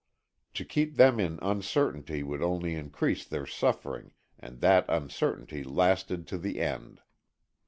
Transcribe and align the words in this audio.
To 0.55 0.65
keep 0.65 0.95
them 0.95 1.19
in 1.19 1.37
uncertainty 1.43 2.23
would 2.23 2.41
only 2.41 2.73
increase 2.73 3.23
their 3.23 3.45
suffering 3.45 4.13
and 4.39 4.59
that 4.59 4.85
uncertainty 4.89 5.63
lasted 5.63 6.25
to 6.29 6.39
the 6.39 6.59
end. 6.59 7.01